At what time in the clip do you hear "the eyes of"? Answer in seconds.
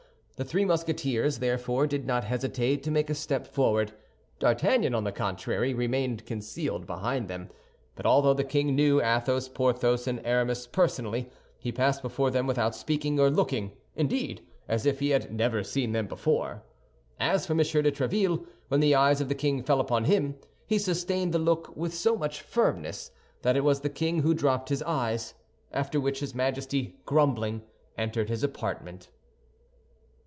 18.79-19.29